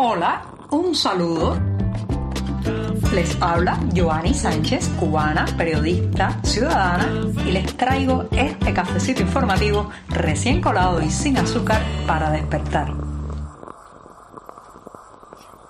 [0.00, 1.58] Hola, un saludo.
[3.12, 11.02] Les habla Joanny Sánchez, cubana, periodista, ciudadana, y les traigo este cafecito informativo recién colado
[11.02, 12.92] y sin azúcar para despertar.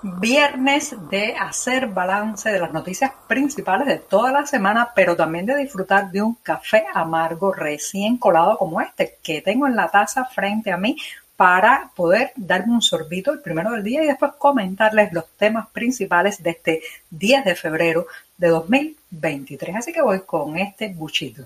[0.03, 5.57] Viernes de hacer balance de las noticias principales de toda la semana, pero también de
[5.57, 10.71] disfrutar de un café amargo recién colado como este que tengo en la taza frente
[10.71, 10.99] a mí
[11.39, 16.43] para poder darme un sorbito el primero del día y después comentarles los temas principales
[16.43, 19.77] de este 10 de febrero de 2023.
[19.77, 21.45] Así que voy con este buchito.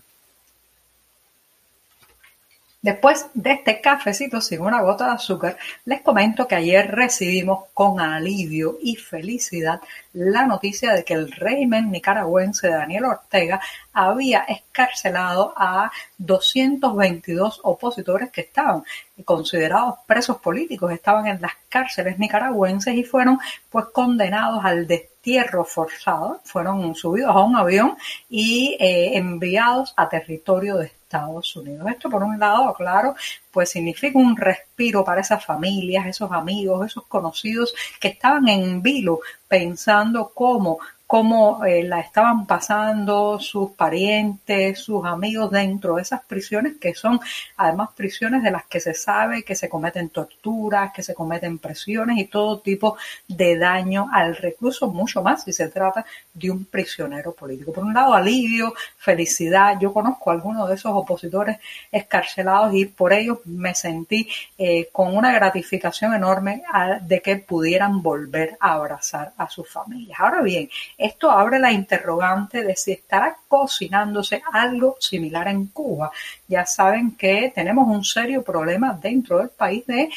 [2.83, 8.01] Después de este cafecito sin una gota de azúcar, les comento que ayer recibimos con
[8.01, 9.81] alivio y felicidad
[10.13, 13.61] la noticia de que el régimen nicaragüense de Daniel Ortega
[13.93, 18.83] había escarcelado a 222 opositores que estaban
[19.25, 23.39] considerados presos políticos, estaban en las cárceles nicaragüenses y fueron
[23.71, 24.89] pues condenados al
[25.23, 27.97] destierro forzado, fueron subidos a un avión
[28.29, 31.87] y eh, enviados a territorio de Estados Unidos.
[31.89, 33.15] Esto por un lado, claro,
[33.53, 39.21] pues significa un respiro para esas familias, esos amigos, esos conocidos que estaban en vilo
[39.47, 40.81] pensando cómo
[41.13, 47.21] cómo eh, la estaban pasando sus parientes, sus amigos dentro de esas prisiones que son
[47.59, 52.17] además prisiones de las que se sabe que se cometen torturas, que se cometen presiones
[52.17, 52.97] y todo tipo
[53.29, 57.75] de daño al recluso, mucho más si se trata de un prisionero político.
[57.75, 59.77] Por un lado, alivio, felicidad.
[59.79, 61.59] Yo conozco a algunos de esos opositores
[61.91, 66.63] escarcelados y por ello me sentí eh, con una gratificación enorme
[67.03, 70.19] de que pudieran volver a abrazar a sus familias.
[70.19, 70.71] Ahora bien,
[71.03, 76.11] esto abre la interrogante de si estará cocinándose algo similar en Cuba.
[76.49, 80.09] Ya saben que tenemos un serio problema dentro del país de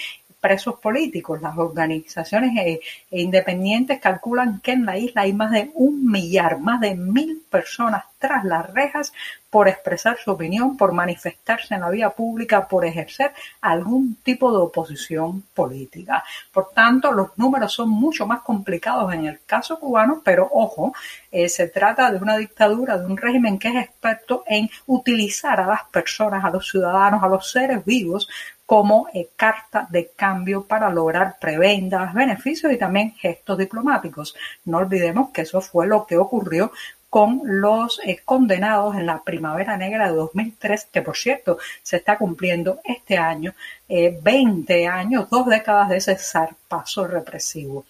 [0.46, 1.42] presos políticos.
[1.42, 2.80] Las organizaciones eh,
[3.10, 8.04] independientes calculan que en la isla hay más de un millar, más de mil personas
[8.20, 9.12] tras las rejas
[9.50, 14.58] por expresar su opinión, por manifestarse en la vía pública, por ejercer algún tipo de
[14.58, 16.24] oposición política.
[16.52, 20.94] Por tanto, los números son mucho más complicados en el caso cubano, pero ojo,
[21.32, 25.68] eh, se trata de una dictadura, de un régimen que es experto en utilizar a
[25.68, 28.28] las personas, a los ciudadanos, a los seres vivos
[28.66, 34.36] como eh, carta de cambio para lograr prebendas, beneficios y también gestos diplomáticos.
[34.66, 36.72] No olvidemos que eso fue lo que ocurrió
[37.10, 42.18] con los eh, condenados en la Primavera Negra de 2003, que por cierto se está
[42.18, 43.54] cumpliendo este año,
[43.88, 47.86] 20 eh, años, dos décadas de ese zarpazo represivo.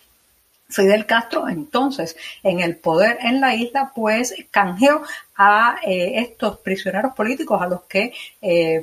[0.68, 5.04] Fidel Castro, entonces, en el poder en la isla, pues canjeó
[5.38, 8.12] a estos prisioneros políticos a los que,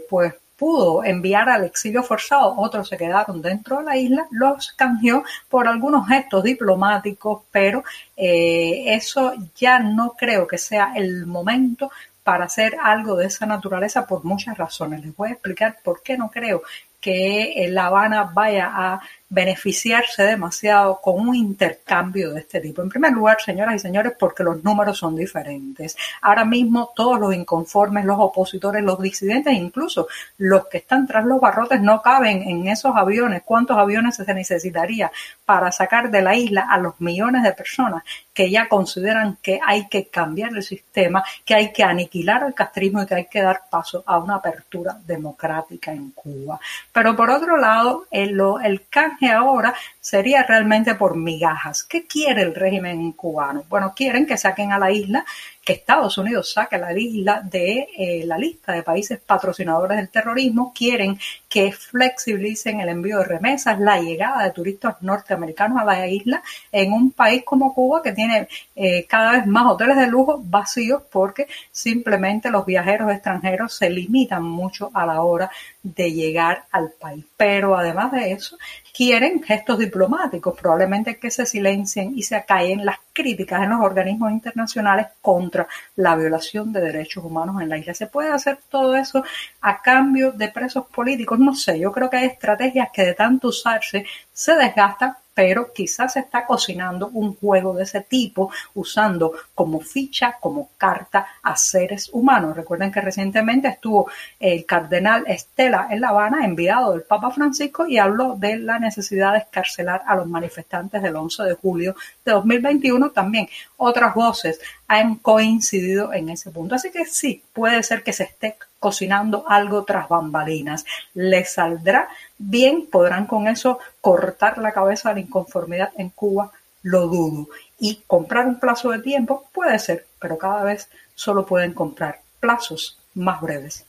[0.09, 5.25] pues, pudo enviar al exilio forzado, otros se quedaron dentro de la isla, los canjeó
[5.49, 7.83] por algunos gestos diplomáticos, pero
[8.17, 11.91] eh, eso ya no creo que sea el momento
[12.23, 15.05] para hacer algo de esa naturaleza por muchas razones.
[15.05, 16.63] Les voy a explicar por qué no creo
[17.01, 19.01] que La Habana vaya a
[19.33, 22.83] beneficiarse demasiado con un intercambio de este tipo.
[22.83, 25.97] En primer lugar, señoras y señores, porque los números son diferentes.
[26.21, 30.07] Ahora mismo todos los inconformes, los opositores, los disidentes, incluso
[30.37, 33.43] los que están tras los barrotes no caben en esos aviones.
[33.43, 35.11] ¿Cuántos aviones se necesitaría
[35.47, 38.03] para sacar de la isla a los millones de personas
[38.35, 43.03] que ya consideran que hay que cambiar el sistema, que hay que aniquilar el castrismo
[43.03, 46.61] y que hay que dar paso a una apertura democrática en Cuba?
[46.93, 51.85] Pero por otro lado, el, el canje ahora sería realmente por migajas.
[51.85, 53.65] ¿Qué quiere el régimen cubano?
[53.69, 58.25] Bueno, quieren que saquen a la isla que Estados Unidos saque la isla de eh,
[58.27, 61.19] la lista de países patrocinadores del terrorismo, quieren
[61.49, 66.43] que flexibilicen el envío de remesas, la llegada de turistas norteamericanos a la isla
[66.73, 71.03] en un país como Cuba que tiene eh, cada vez más hoteles de lujo vacíos
[71.13, 75.51] porque simplemente los viajeros extranjeros se limitan mucho a la hora
[75.83, 77.25] de llegar al país.
[77.37, 78.57] Pero además de eso,
[78.93, 84.33] quieren gestos diplomáticos, probablemente que se silencien y se acallen las críticas en los organismos
[84.33, 85.67] internacionales contra
[85.97, 87.95] la violación de derechos humanos en la isla.
[87.95, 89.23] ¿Se puede hacer todo eso
[89.61, 91.39] a cambio de presos políticos?
[91.39, 96.15] No sé, yo creo que hay estrategias que de tanto usarse se desgastan pero quizás
[96.15, 102.11] se está cocinando un juego de ese tipo usando como ficha, como carta a seres
[102.13, 102.57] humanos.
[102.57, 107.99] Recuerden que recientemente estuvo el cardenal Estela en La Habana, enviado del Papa Francisco, y
[107.99, 113.11] habló de la necesidad de escarcelar a los manifestantes del 11 de julio de 2021.
[113.11, 114.61] También otras voces
[114.93, 116.75] han coincidido en ese punto.
[116.75, 120.85] Así que sí, puede ser que se esté cocinando algo tras bambalinas.
[121.15, 122.89] ¿Les saldrá bien?
[122.91, 126.53] ¿Podrán con eso cortar la cabeza de la inconformidad en Cuba?
[126.83, 127.49] Lo dudo.
[127.79, 132.99] Y comprar un plazo de tiempo puede ser, pero cada vez solo pueden comprar plazos
[133.15, 133.87] más breves.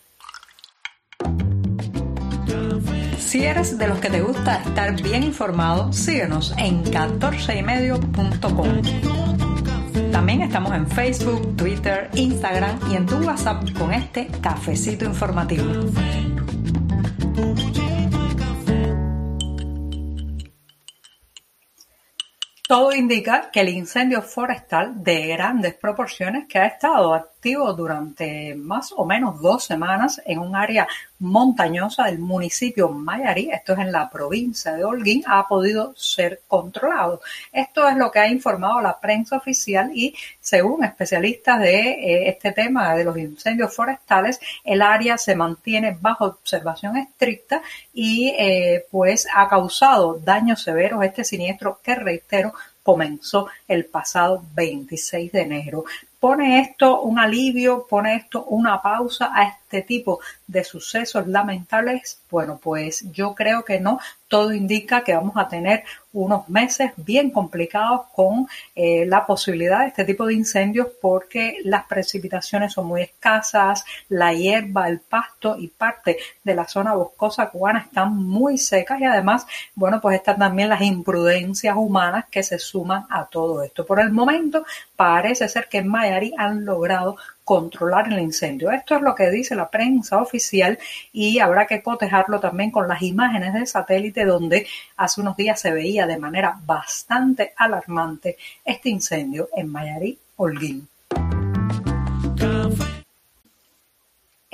[3.19, 9.52] Si eres de los que te gusta estar bien informado, síguenos en 14ymedio.com.
[10.11, 15.65] También estamos en Facebook, Twitter, Instagram y en tu WhatsApp con este cafecito informativo.
[22.67, 29.05] Todo indica que el incendio forestal de grandes proporciones que ha estado durante más o
[29.05, 30.87] menos dos semanas en un área
[31.19, 37.21] montañosa del municipio Mayarí, esto es en la provincia de Holguín, ha podido ser controlado.
[37.51, 42.53] Esto es lo que ha informado la prensa oficial y según especialistas de eh, este
[42.53, 47.61] tema de los incendios forestales, el área se mantiene bajo observación estricta
[47.93, 52.53] y eh, pues ha causado daños severos este siniestro que reitero
[52.83, 55.85] comenzó el pasado 26 de enero.
[56.23, 57.85] ¿Pone esto un alivio?
[57.85, 59.43] ¿Pone esto una pausa a
[59.73, 62.19] este tipo de sucesos lamentables?
[62.29, 63.99] Bueno, pues yo creo que no.
[64.27, 65.83] Todo indica que vamos a tener
[66.13, 71.85] unos meses bien complicados con eh, la posibilidad de este tipo de incendios porque las
[71.85, 77.79] precipitaciones son muy escasas, la hierba, el pasto y parte de la zona boscosa cubana
[77.79, 83.05] están muy secas y además, bueno, pues están también las imprudencias humanas que se suman
[83.09, 83.85] a todo esto.
[83.85, 84.65] Por el momento
[84.95, 88.71] parece ser que en Mayari han logrado controlar el incendio.
[88.71, 90.79] Esto es lo que dice la prensa oficial
[91.11, 94.67] y habrá que cotejarlo también con las imágenes de satélite donde
[94.97, 100.87] hace unos días se veía de manera bastante alarmante este incendio en Mayarí, Holguín.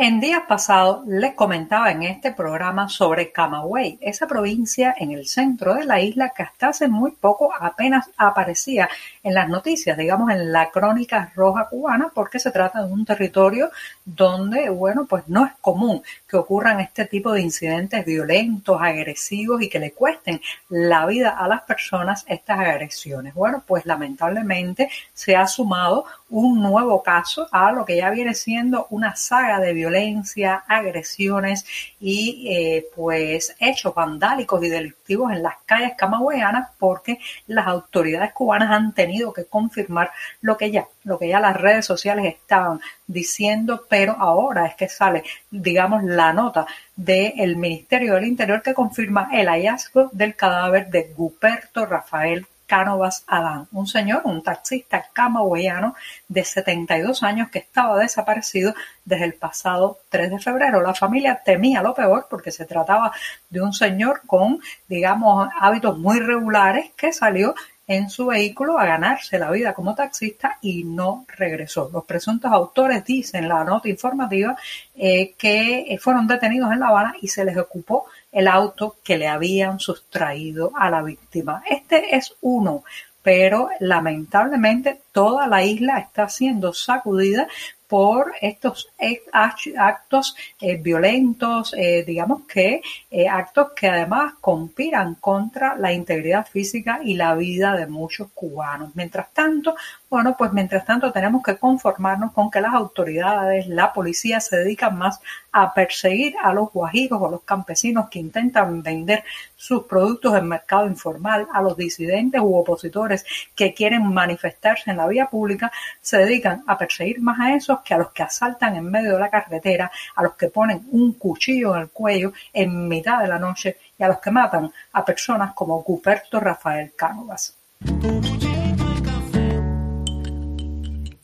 [0.02, 5.74] En días pasados les comentaba en este programa sobre Camagüey, esa provincia en el centro
[5.74, 8.88] de la isla que hasta hace muy poco apenas aparecía
[9.24, 13.72] en las noticias, digamos en la crónica roja cubana, porque se trata de un territorio
[14.16, 19.70] donde, bueno, pues no es común que ocurran este tipo de incidentes violentos, agresivos y
[19.70, 23.36] que le cuesten la vida a las personas estas agresiones.
[23.36, 28.88] Bueno, pues lamentablemente se ha sumado un nuevo caso a lo que ya viene siendo
[28.90, 31.66] una saga de violencia, agresiones
[32.00, 38.72] y eh, pues hechos vandálicos y delictivos en las calles camagüeyanas porque las autoridades cubanas
[38.72, 40.12] han tenido que confirmar
[40.42, 44.88] lo que ya, lo que ya las redes sociales estaban diciendo, pero ahora es que
[44.88, 51.12] sale, digamos, la nota del Ministerio del Interior que confirma el hallazgo del cadáver de
[51.16, 55.96] Guperto Rafael Cánovas Adán, un señor, un taxista camagüeyano
[56.28, 60.80] de 72 años que estaba desaparecido desde el pasado 3 de febrero.
[60.80, 63.12] La familia temía lo peor porque se trataba
[63.50, 67.56] de un señor con, digamos, hábitos muy regulares que salió
[67.90, 71.90] en su vehículo a ganarse la vida como taxista y no regresó.
[71.92, 74.56] Los presuntos autores dicen la nota informativa
[74.96, 79.28] eh, que fueron detenidos en La Habana y se les ocupó el auto que le
[79.28, 81.64] habían sustraído a la víctima.
[81.68, 82.84] Este es uno,
[83.24, 87.48] pero lamentablemente toda la isla está siendo sacudida
[87.90, 88.88] por estos
[89.34, 97.00] actos eh, violentos, eh, digamos que eh, actos que además conspiran contra la integridad física
[97.04, 98.92] y la vida de muchos cubanos.
[98.94, 99.76] Mientras tanto,
[100.10, 104.98] bueno, pues mientras tanto tenemos que conformarnos con que las autoridades, la policía se dedican
[104.98, 109.24] más a perseguir a los guajiros o los campesinos que intentan vender
[109.56, 113.24] sus productos en mercado informal, a los disidentes u opositores
[113.56, 117.94] que quieren manifestarse en la vía pública, se dedican a perseguir más a esos que
[117.94, 121.76] a los que asaltan en medio de la carretera, a los que ponen un cuchillo
[121.76, 125.54] en el cuello en mitad de la noche y a los que matan a personas
[125.54, 127.56] como Cuperto Rafael Cánovas.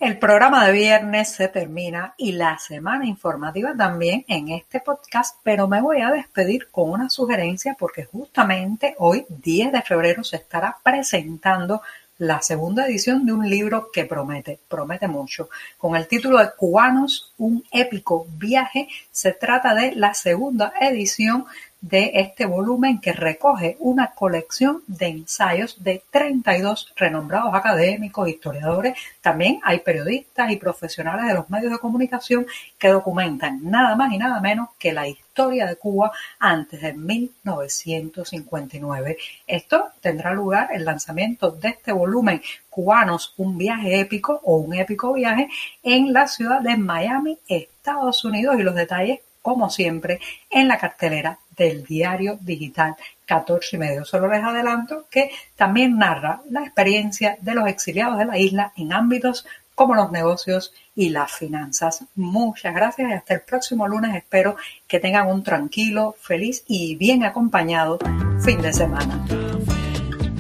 [0.06, 5.68] El programa de viernes se termina y la semana informativa también en este podcast, pero
[5.68, 10.78] me voy a despedir con una sugerencia porque justamente hoy, 10 de febrero, se estará
[10.84, 11.82] presentando
[12.20, 15.50] la segunda edición de un libro que promete, promete mucho.
[15.76, 21.48] Con el título de Cubanos, un épico viaje, se trata de la segunda edición
[21.88, 29.60] de este volumen que recoge una colección de ensayos de 32 renombrados académicos, historiadores, también
[29.64, 32.48] hay periodistas y profesionales de los medios de comunicación
[32.80, 39.18] que documentan nada más y nada menos que la historia de Cuba antes de 1959.
[39.46, 45.14] Esto tendrá lugar el lanzamiento de este volumen Cubanos, un viaje épico o un épico
[45.14, 45.50] viaje
[45.84, 51.38] en la ciudad de Miami, Estados Unidos y los detalles como siempre, en la cartelera
[51.56, 52.96] del diario digital
[53.26, 54.06] 14 y medio.
[54.06, 58.94] Solo les adelanto que también narra la experiencia de los exiliados de la isla en
[58.94, 59.46] ámbitos
[59.76, 62.06] como los negocios y las finanzas.
[62.16, 64.16] Muchas gracias y hasta el próximo lunes.
[64.16, 64.56] Espero
[64.88, 68.00] que tengan un tranquilo, feliz y bien acompañado
[68.42, 69.26] fin de semana.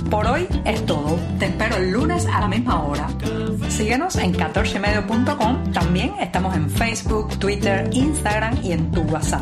[0.10, 1.19] Por hoy es todo.
[1.39, 3.07] Te espero el lunes a la misma hora.
[3.69, 5.74] Síguenos en 14medio.com.
[5.74, 9.41] También estamos en Facebook, Twitter, Instagram y en tu WhatsApp.